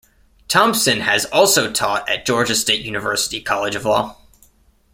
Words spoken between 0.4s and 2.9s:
Thompson has also taught at Georgia State